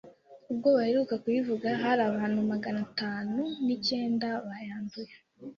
ubwo 0.51 0.67
baheruka 0.77 1.13
kuyivuga 1.23 1.67
hari 1.83 2.01
abantu 2.09 2.39
maganatanu 2.51 3.41
ni 3.65 3.75
cyenda 3.87 4.27
bayanduye 4.47 5.13